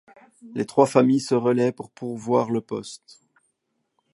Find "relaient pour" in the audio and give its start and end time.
1.35-1.91